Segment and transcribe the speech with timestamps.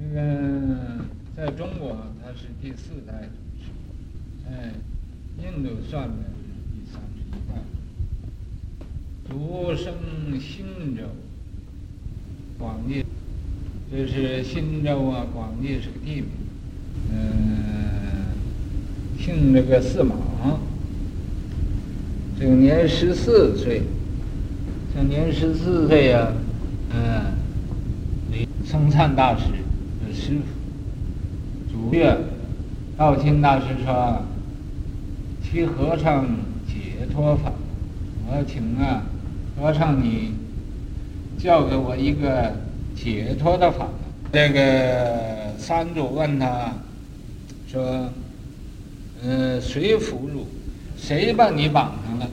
[0.00, 0.22] 这个
[1.36, 3.70] 在中国他是第四代祖师，
[4.48, 4.72] 哎
[5.38, 6.40] 印度算的是
[6.72, 7.60] 第三十一代。
[9.28, 9.92] 祖生
[10.40, 11.02] 新州，
[12.58, 13.04] 广济，
[13.92, 16.28] 这是新州啊，广济是个地名。
[17.12, 18.32] 嗯，
[19.18, 20.14] 姓这个四马，
[22.38, 23.82] 这年十四岁，
[24.94, 26.32] 这年十四岁呀，
[26.90, 27.34] 嗯，
[28.32, 29.44] 李僧璨大师
[30.20, 32.14] 师傅，祖岳
[32.94, 34.22] 道清大师说
[35.42, 36.26] ：“去和尚
[36.66, 37.50] 解脱法，
[38.26, 39.02] 我请啊。”
[39.58, 40.34] 和尚，你
[41.38, 42.52] 教给我一个
[42.94, 43.88] 解脱的法。
[44.30, 46.74] 这个三祖问他
[47.66, 48.10] 说
[49.24, 50.44] ：“嗯，谁俘虏？
[50.98, 52.28] 谁把你绑上了？”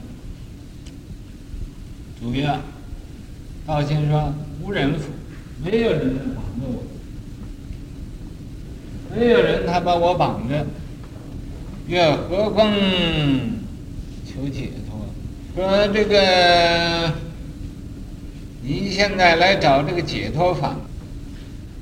[2.20, 2.46] 祖曰
[3.66, 5.10] ：“道清说，无人俘，
[5.64, 6.82] 没有人绑着我，
[9.14, 10.66] 没有人他把我绑着。
[11.86, 12.70] 曰何况
[14.26, 14.98] 求解脱？”
[15.56, 17.12] 说这个，
[18.62, 20.76] 你现在来找这个解脱法，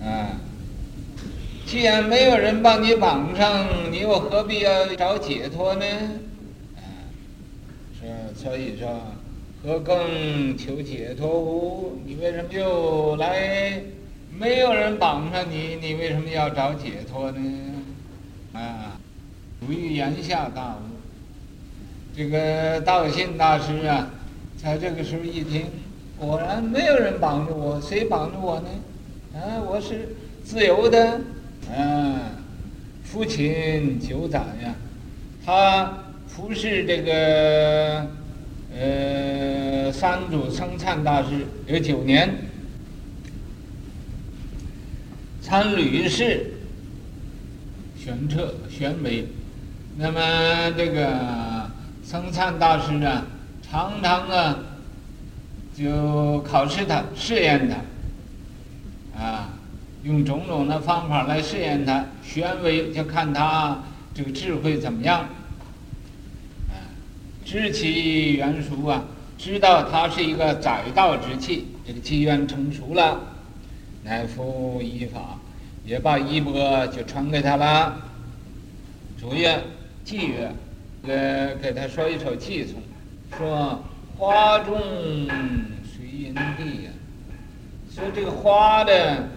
[0.00, 0.40] 啊，
[1.66, 5.84] 既然没有人帮你绑上，你又何必要找解脱呢？
[6.76, 6.80] 啊，
[8.34, 8.88] 所以说，
[9.62, 12.00] 何更求解脱乎？
[12.06, 13.82] 你为什么又来？
[14.38, 17.40] 没有人绑上你，你为什么要找解脱呢？
[18.52, 18.98] 啊，
[19.58, 20.80] 祖于言下大悟。
[22.14, 24.10] 这个道信大师啊，
[24.62, 25.66] 在这个时候一听，
[26.18, 28.68] 果然没有人绑着我，谁绑着我呢？
[29.34, 31.18] 啊，我是自由的。
[31.74, 32.20] 啊，
[33.04, 34.74] 父亲九载呀，
[35.46, 35.94] 他
[36.28, 38.06] 服侍这个
[38.78, 42.28] 呃三祖僧璨大师有九年，
[45.56, 46.52] 参吕氏
[47.98, 49.26] 玄策选委，
[49.96, 50.20] 那么
[50.76, 51.70] 这个。
[52.04, 53.24] 僧璨大师呢，
[53.62, 54.58] 常常啊，
[55.74, 59.48] 就考试他，试验他，啊，
[60.04, 63.82] 用种种的方法来试验他，玄微就看他
[64.14, 65.20] 这个智慧怎么样，
[66.68, 66.76] 啊，
[67.46, 69.04] 知其缘熟啊，
[69.38, 73.18] 知道他是一个载道之器，这个机缘成熟了，
[74.04, 75.40] 乃复依法，
[75.86, 77.96] 也把衣钵就传给他了。
[79.18, 79.58] 主曰，
[80.04, 80.52] 偈曰。
[81.08, 82.82] 呃，给他说一首偈颂，
[83.38, 83.80] 说
[84.18, 84.76] 花种
[85.84, 86.90] 谁因地呀，
[87.94, 89.28] 说这个花的，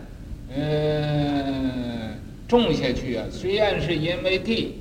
[0.55, 2.15] 呃，
[2.47, 4.79] 种下去啊，虽然是因为地，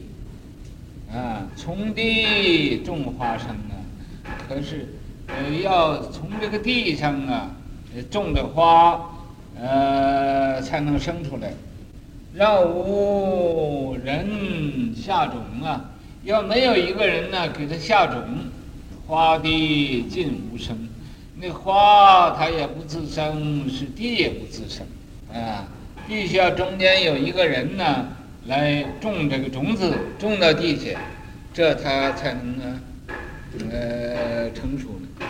[1.12, 3.76] 啊，从地种花生啊，
[4.48, 4.88] 可是，
[5.26, 7.50] 呃，要从这个地上啊，
[8.10, 8.98] 种的花，
[9.60, 11.52] 呃，才能生出来，
[12.32, 15.90] 若无人下种啊。
[16.24, 18.22] 要没有一个人呢，给他下种，
[19.06, 20.76] 花地尽无生，
[21.36, 24.86] 那花它也不自生，是地也不自生，
[25.32, 25.66] 啊，
[26.06, 28.08] 必须要中间有一个人呢，
[28.46, 31.00] 来种这个种子，种到地下，
[31.54, 32.80] 这它才能呢，
[33.70, 35.26] 呃，成熟呢。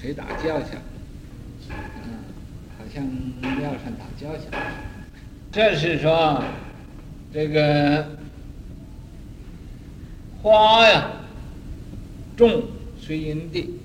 [0.00, 0.76] 谁打叫去？
[2.92, 3.04] 向，
[3.40, 4.44] 庙上打叫去。
[5.52, 6.42] 这是说，
[7.32, 8.06] 这个。
[10.42, 11.10] 花呀，
[12.34, 12.62] 种
[12.98, 13.78] 随因地，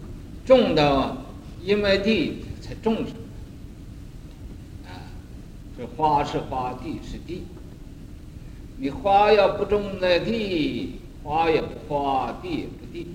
[0.45, 1.17] 种到
[1.61, 3.07] 因为地才种上。
[4.85, 4.95] 啊，
[5.77, 7.43] 这花是花，地是地。
[8.77, 13.07] 你花要不种在地，花也不花，地也不地。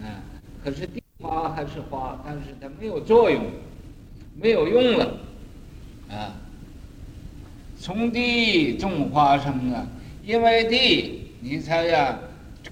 [0.00, 0.24] 啊，
[0.64, 3.44] 可是地花还是花，但是它没有作用，
[4.40, 5.18] 没有用了。
[6.10, 6.34] 啊，
[7.78, 9.86] 从地种花生啊，
[10.24, 12.18] 因为地你才呀。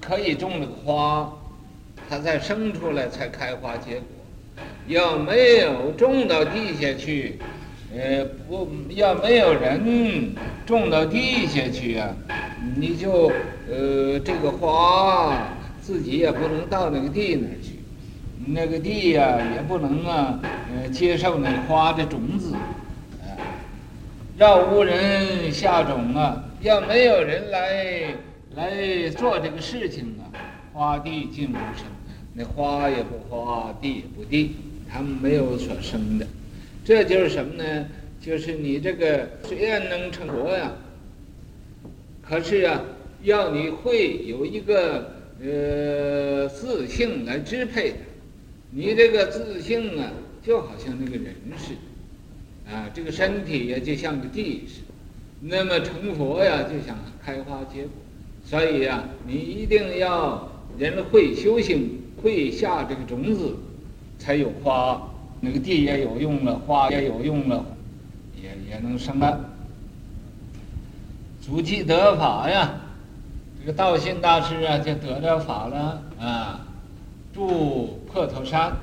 [0.00, 1.32] 可以种那个花，
[2.10, 4.06] 它再生出来才开花结果。
[4.88, 7.38] 要没有种到地下去，
[7.96, 10.34] 呃，不要没有人
[10.66, 12.14] 种到地下去啊，
[12.76, 13.32] 你就
[13.70, 15.46] 呃这个花
[15.80, 17.78] 自己也不能到那个地那儿去，
[18.46, 22.52] 那个地呀、也不能啊呃接受那花的种子，
[24.36, 28.14] 要无人下种啊，要没有人来。
[28.56, 30.30] 来做这个事情啊，
[30.72, 31.86] 花地尽无生，
[32.34, 34.54] 那花也不花，地也不地，
[34.88, 36.26] 他们没有所生的，
[36.84, 37.86] 这就是什么呢？
[38.20, 40.70] 就是你这个虽然能成佛呀，
[42.22, 42.80] 可是啊，
[43.24, 45.10] 要你会有一个
[45.42, 47.96] 呃自性来支配的，
[48.70, 50.12] 你这个自性啊，
[50.46, 51.80] 就好像那个人似的，
[52.70, 54.86] 啊，这个身体也就像个地似的，
[55.40, 57.90] 那么成佛呀，就想开花结果，
[58.44, 63.54] 所以呀，你一定要人会修行，会下这个种子，
[64.18, 65.10] 才有花。
[65.40, 67.62] 那个地也有用了，花也有用了，
[68.34, 69.50] 也也能生了。
[71.42, 72.80] 祖饥得法呀，
[73.60, 76.66] 这个道信大师啊，就得了法了啊，
[77.34, 78.74] 住破头山，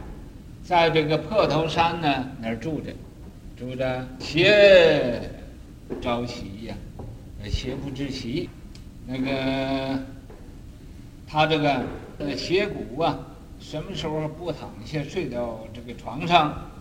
[0.64, 2.92] 在这个破头山呢那儿住着，
[3.62, 5.22] 住着邪
[6.02, 6.76] 招习呀，
[7.48, 8.50] 邪不至习，
[9.06, 10.00] 那个
[11.28, 11.84] 他这个
[12.18, 13.20] 呃邪骨啊。
[13.60, 16.72] 什么时候不躺下睡到这个床上，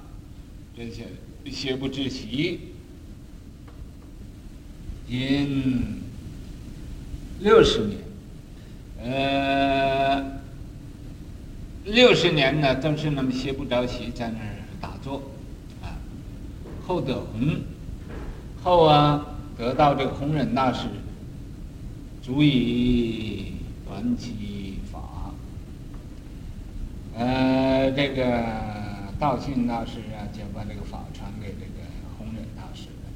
[0.75, 1.05] 这些
[1.51, 2.73] 邪不至习。
[5.07, 6.01] 因
[7.41, 7.99] 六十年，
[9.03, 10.41] 呃，
[11.85, 15.23] 六十年呢都是那么邪不着习在那儿打坐，
[16.91, 17.63] 后得弘，
[18.65, 19.25] 后啊
[19.57, 20.89] 得到这个弘忍大师，
[22.21, 23.53] 足以
[23.87, 25.33] 传其法。
[27.17, 28.45] 呃，这个
[29.21, 31.87] 道信大师啊，就把这个法传给这个
[32.19, 33.07] 弘忍大师了。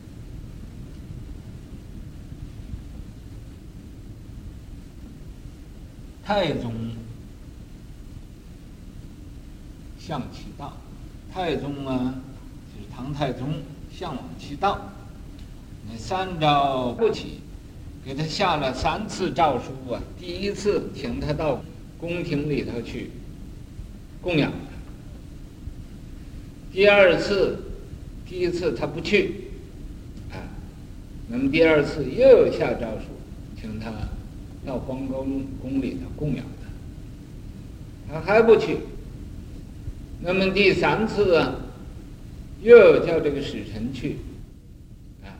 [6.23, 6.73] 太宗
[9.99, 10.75] 向其道，
[11.32, 12.15] 太宗啊，
[12.94, 13.49] 唐太宗
[13.93, 14.93] 向往其道，
[15.88, 17.41] 那三诏不起，
[18.05, 20.00] 给他下了三次诏书啊。
[20.19, 21.62] 第一次请他到
[21.99, 23.11] 宫廷里头去。
[24.23, 24.50] 供养。
[26.73, 27.58] 第二次，
[28.26, 29.50] 第一次他不去，
[30.32, 30.41] 啊，
[31.29, 33.06] 那么第二次又有下诏书，
[33.61, 33.93] 请他
[34.67, 36.44] 到皇宫宫里头供养
[38.08, 38.79] 他，他还不去。
[40.20, 41.55] 那么第三次啊，
[42.65, 44.17] 又叫这个使臣去，
[45.23, 45.37] 啊，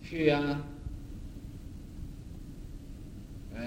[0.00, 0.62] 去呀，
[3.56, 3.58] 啊。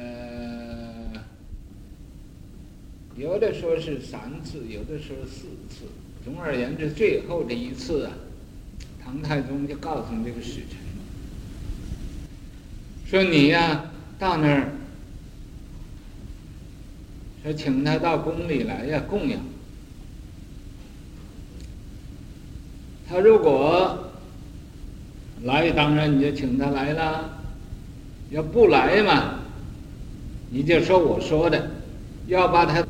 [3.18, 5.84] 有的说是三次，有的说四次。
[6.24, 8.14] 总而言之，最后这一次啊，
[9.04, 10.78] 唐太宗就告诉这个使臣，
[13.06, 14.72] 说你呀、到那儿，
[17.44, 19.42] 说请他到宫里来呀供养。
[23.12, 23.98] 他如果
[25.44, 27.26] 来，当然你就请他来了；
[28.30, 29.40] 要不来嘛，
[30.50, 31.70] 你就说我说的，
[32.28, 32.82] 要把他。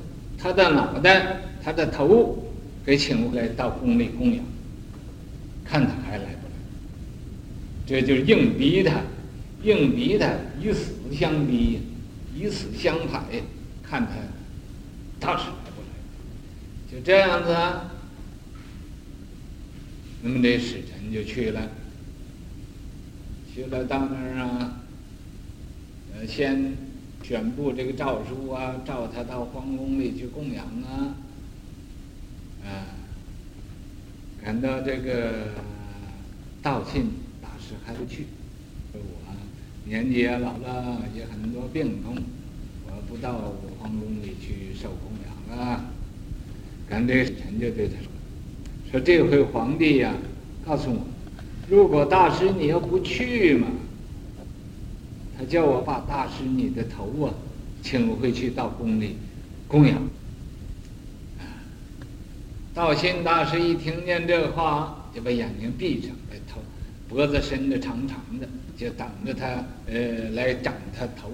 [0.43, 2.35] 他的脑袋，他的头，
[2.83, 4.43] 给请回来到宫里供养，
[5.63, 6.53] 看他还来不来？
[7.85, 9.01] 这就是硬逼他，
[9.61, 10.27] 硬逼他，
[10.59, 11.79] 以死相逼，
[12.35, 13.21] 以死相排，
[13.83, 14.13] 看他
[15.19, 16.91] 到底来不来？
[16.91, 17.91] 就这样子啊。
[20.21, 21.69] 那么这使臣就去了，
[23.53, 24.81] 去了到那儿啊，
[26.15, 26.73] 呃，先。
[27.23, 31.15] 宣布这个诏书啊，召他到皇宫里去供养啊，
[32.65, 32.91] 啊，
[34.43, 35.49] 感到这个
[36.61, 38.25] 道信大师还不去，
[38.91, 39.33] 说我
[39.85, 42.17] 年纪也老了，也很多病痛，
[42.87, 45.85] 我不到皇宫里去受供养了。
[46.89, 48.09] 感这使臣就对他说
[48.91, 50.13] ：“说这回皇帝呀，
[50.65, 50.99] 告诉我，
[51.69, 53.67] 如果大师你要不去嘛。”
[55.39, 57.33] 他叫我把大师你的头啊，
[57.81, 59.15] 请回去到宫里
[59.67, 59.97] 供养。
[62.73, 66.61] 道信大师一听见这话，就把眼睛闭上，把头
[67.09, 69.47] 脖子伸得长长的，就等着他
[69.87, 71.31] 呃来斩他头。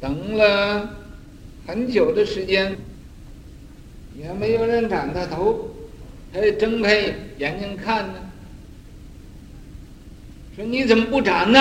[0.00, 0.96] 等了
[1.66, 2.76] 很久的时间，
[4.18, 5.70] 也没有人斩他头，
[6.32, 8.14] 他睁开眼睛看呢，
[10.54, 11.60] 说你怎么不斩呢？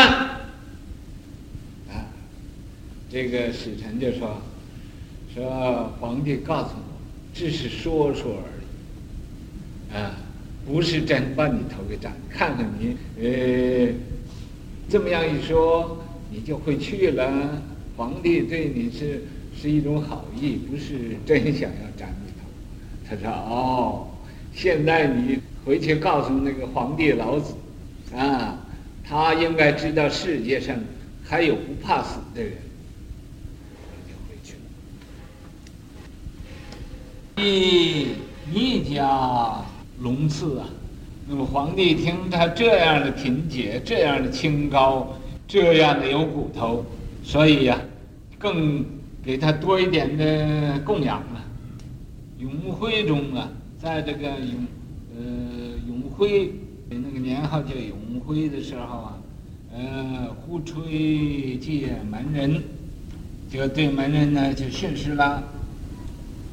[1.89, 2.05] 啊
[3.09, 4.41] 这个使臣就说
[5.33, 6.83] ：“说皇帝告诉我，
[7.33, 8.35] 只是说说
[9.91, 10.15] 而已，啊，
[10.65, 12.13] 不是真把你头给斩。
[12.29, 13.93] 看看你，呃，
[14.89, 17.61] 这么样一说，你就会去了。
[17.97, 19.23] 皇帝对你是
[19.55, 22.31] 是一种好意，不是真想要斩你。”
[23.11, 24.07] 他说：“哦，
[24.53, 27.53] 现在你回去告诉那个皇帝老子，
[28.15, 28.57] 啊，
[29.03, 30.75] 他应该知道世界上
[31.25, 32.53] 还有不怕死的人。”
[37.37, 38.07] 一
[38.53, 39.61] 一家
[39.99, 40.69] 龙赐啊，
[41.27, 46.85] 那么皇帝听他这样的品节，这样的清高，这样的有骨头，
[47.23, 47.81] 所以呀、
[48.37, 48.85] 更
[49.23, 51.41] 给他多一点的供养啊。
[52.41, 53.47] 永辉中啊，
[53.79, 54.65] 在这个永
[55.15, 56.51] 呃永辉
[56.89, 59.17] 那个年号叫永辉的时候啊，
[59.71, 62.63] 呃，胡吹借门人，
[63.47, 65.43] 就对门人呢就训示了，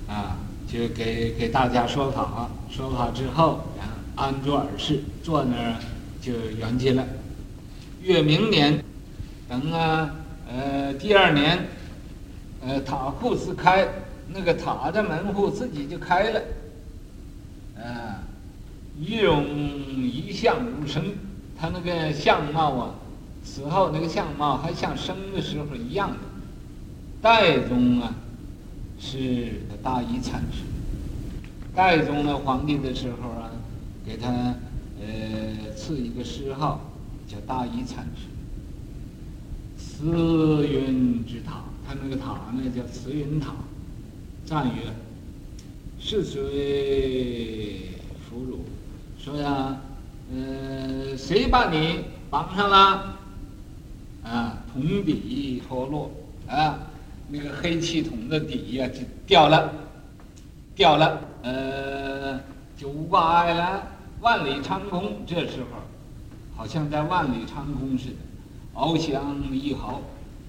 [0.07, 0.37] 啊，
[0.71, 5.77] 就给给大家说法，说法之后，然后安坐而事，坐那儿
[6.21, 7.03] 就圆寂了。
[8.03, 8.85] 越明年，
[9.49, 10.15] 等啊，
[10.47, 11.67] 呃，第二年，
[12.61, 13.89] 呃，塔库斯开，
[14.39, 16.41] 那个塔的门户自己就开了，
[17.77, 18.23] 啊。
[19.01, 21.05] 仪容一向如生，
[21.57, 22.95] 他那个相貌啊，
[23.45, 26.17] 死后那个相貌还像生的时候一样的。
[27.23, 28.13] 代宗啊，
[28.99, 30.65] 是大一禅师。
[31.77, 33.51] 代宗的皇帝的时候啊，
[34.05, 34.29] 给他
[35.01, 36.81] 呃赐一个谥号，
[37.29, 38.27] 叫大一禅师。
[39.77, 43.53] 慈云之塔，他那个塔呢叫慈云塔，
[44.49, 44.81] 赞曰：
[46.01, 47.91] 是谁
[48.25, 48.61] 俘虏？
[49.23, 49.77] 说呀，
[50.33, 51.99] 呃，谁把你
[52.31, 53.19] 绑上了？
[54.25, 56.11] 啊，铜底脱落，
[56.47, 56.79] 啊，
[57.29, 59.71] 那个黑气筒的底呀、啊、就掉了，
[60.75, 62.41] 掉了，呃，
[62.75, 63.83] 就无挂碍了。
[64.23, 65.83] 万里长空，这时候
[66.57, 68.17] 好像在万里长空似的，
[68.75, 70.01] 翱翔一毫，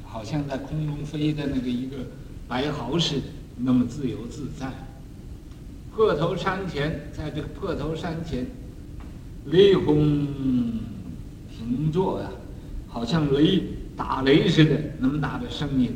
[0.06, 1.98] 好像在空中飞的那个一个
[2.48, 3.24] 白毫似的，
[3.60, 4.72] 那么自由自在。
[5.96, 8.48] 破头山前，在这个破头山前。
[9.46, 10.28] 雷轰
[11.50, 12.30] 停坐呀，
[12.88, 13.64] 好像雷
[13.96, 15.96] 打雷似的，那么大的声音，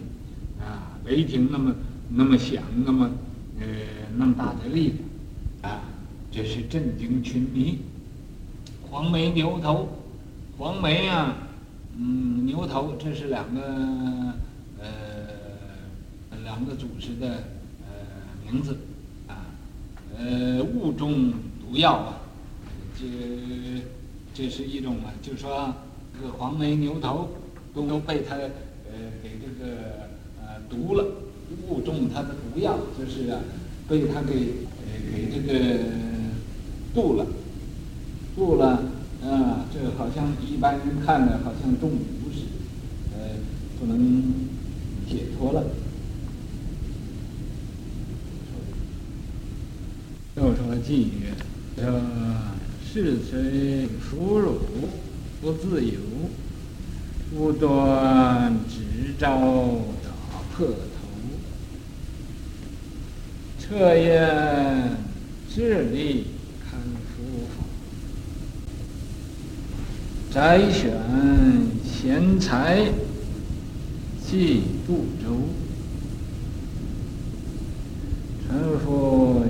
[0.59, 1.75] 啊，雷霆那么
[2.09, 3.09] 那么响，那么
[3.59, 3.65] 呃
[4.17, 4.93] 那么大的力
[5.61, 5.81] 量，啊，
[6.31, 7.79] 这是震惊群迷。
[8.89, 9.89] 黄眉牛头，
[10.57, 11.35] 黄眉啊，
[11.97, 13.61] 嗯，牛头，这是两个
[14.79, 14.87] 呃
[16.43, 17.43] 两个主持的
[18.49, 18.77] 名字，
[19.27, 19.45] 啊，
[20.17, 21.31] 呃物中
[21.61, 22.19] 毒药啊。
[22.99, 23.05] 这
[24.33, 25.73] 这是一种啊，就是说
[26.15, 27.29] 这个黄眉牛头
[27.73, 28.51] 都都被他呃
[29.21, 29.75] 给这个
[30.41, 31.05] 呃毒了，
[31.67, 33.39] 误中他的毒药，就是啊
[33.87, 34.33] 被他给
[34.85, 35.79] 呃给这个
[36.93, 37.25] 毒了，
[38.35, 38.83] 毒了
[39.23, 42.41] 啊，这好像一般人看的好像中毒似
[43.11, 43.29] 的，呃
[43.79, 44.23] 不能
[45.07, 45.63] 解脱了。
[50.43, 51.33] 又说偈曰：
[51.83, 52.51] 呃。
[52.95, 54.59] 是谁俘虏
[55.41, 55.93] 不自由？
[57.35, 59.27] 无端执招
[60.03, 60.11] 打
[60.55, 60.75] 破头。
[63.59, 64.29] 彻夜
[65.51, 66.27] 智力
[66.69, 67.65] 堪夫法，
[70.31, 70.93] 摘选
[71.83, 72.91] 贤才
[74.23, 75.49] 济度州。
[78.45, 78.91] 臣服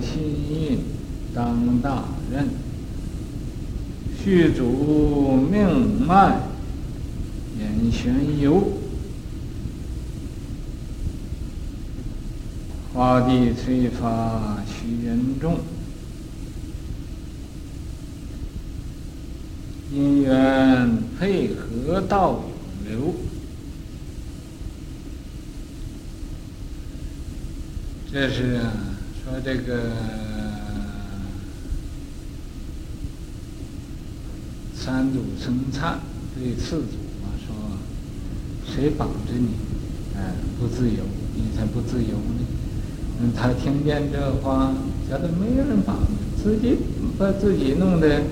[0.04, 0.80] 心印
[1.34, 2.48] 当大任。
[4.22, 6.40] 续祖命脉
[7.60, 8.64] 演玄游，
[12.94, 15.60] 花地摧法须人众，
[19.92, 22.44] 因缘配合道
[22.86, 23.14] 永流。
[28.12, 28.62] 这是
[29.24, 29.80] 说这个。
[34.76, 35.98] 三祖僧璨
[36.36, 37.56] 对次祖啊说
[38.68, 39.52] ：“谁绑着你？
[40.14, 42.44] 哎，不自由，你才不自由呢。”
[43.22, 44.74] 嗯，他听见这话，
[45.10, 46.80] 觉得没有人绑着，自己
[47.18, 48.24] 把自己弄得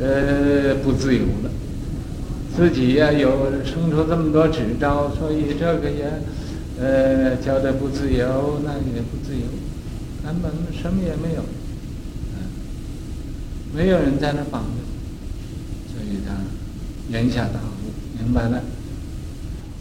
[0.00, 1.50] 呃不自由了。
[2.56, 3.30] 自己呀、有
[3.64, 6.10] 生出这么多执照，所以这个也
[6.80, 9.46] 呃觉得不自由，那也不自由，
[10.24, 11.42] 根本什么也没有，
[12.34, 12.48] 嗯，
[13.74, 14.80] 没有人在那绑着。
[15.92, 16.34] 所以他
[17.12, 18.62] 言下大悟，明白了。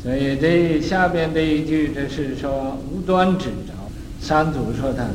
[0.02, 3.74] 所以这下边这一句，这是说无端执着。
[4.22, 5.06] 三祖说他，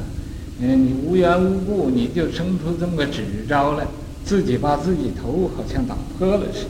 [0.60, 3.86] 嗯，你无缘无故你就生出这么个执着来，
[4.24, 6.68] 自己把自己头好像打破了似的，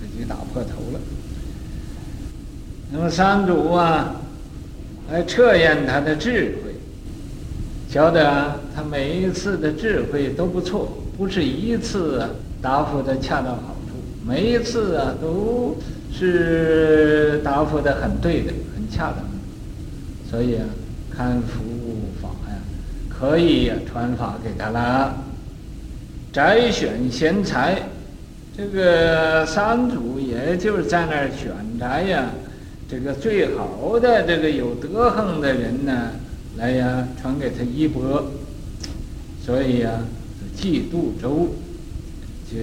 [0.00, 1.00] 自己打破头了。
[2.92, 4.16] 那么三祖啊，
[5.10, 6.71] 来测验他的智慧，
[7.92, 12.30] 晓得啊，他每一次的智慧都不错，不是一次啊
[12.62, 13.98] 答复的恰到好处。
[14.26, 15.76] 每一次啊，都
[16.10, 20.64] 是答复的很对的，很恰当的，所以啊，
[21.14, 22.56] 看服务法呀，
[23.10, 25.14] 可以、传法给他了。
[26.32, 27.76] 摘选贤才，
[28.56, 32.30] 这个三祖也就是在那儿选摘呀，
[32.88, 36.08] 这个最好的这个有德行的人呢，
[36.56, 38.30] 来呀，传给他衣钵。
[39.44, 40.00] 所以呀，
[40.56, 41.48] 济度州。
[42.52, 42.58] 就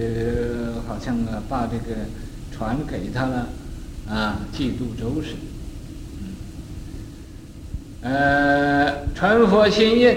[0.86, 1.96] 好像啊把这个
[2.52, 3.48] 传给他了，
[4.08, 5.34] 啊，济度周世，
[6.20, 10.16] 嗯，呃，传佛心印，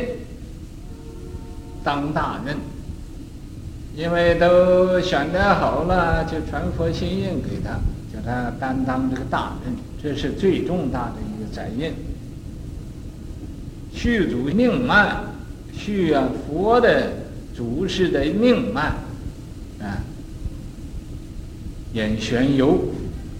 [1.84, 2.56] 当大任，
[3.98, 7.80] 因为都选择好了，就传佛心印给他，
[8.14, 11.92] 叫他担当这个大任，这是最重大的一个责任。
[14.04, 15.16] 续祖命脉，
[15.74, 17.14] 续啊佛的
[17.56, 18.82] 祖师的命脉，
[19.80, 20.04] 啊，
[21.94, 22.80] 演玄游，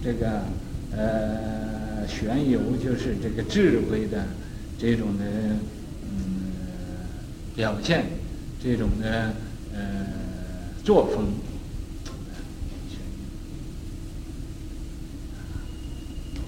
[0.02, 0.40] 这个
[0.96, 4.24] 呃玄游就是这个智慧的
[4.78, 5.24] 这种的
[6.08, 6.48] 嗯
[7.54, 8.06] 表现，
[8.58, 9.34] 这种的
[9.74, 10.06] 呃
[10.82, 11.26] 作风，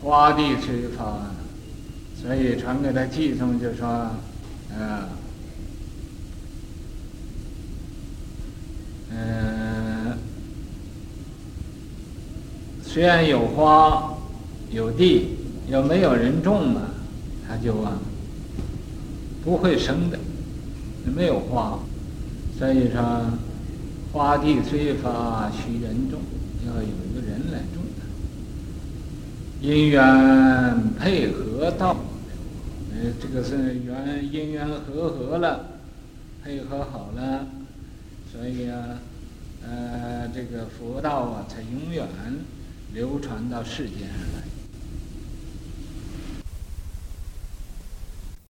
[0.00, 1.37] 花地催发。
[2.20, 5.08] 所以传给他偈颂就说，啊，
[9.11, 10.18] 嗯，
[12.82, 14.14] 虽然有花
[14.70, 15.37] 有地，
[15.68, 16.82] 有没有人种嘛，
[17.46, 17.99] 他就啊
[19.44, 20.18] 不会生的，
[21.14, 21.78] 没有花，
[22.58, 23.30] 所以说
[24.12, 26.18] 花地催发需人种，
[26.66, 26.88] 要有，
[29.60, 31.96] 因缘配合到。
[32.98, 35.66] 呃，这个是缘因缘和合了，
[36.42, 37.46] 配合好了，
[38.32, 38.98] 所以啊，
[39.62, 42.06] 呃，这个佛道啊才永远
[42.94, 44.45] 流传到世间来。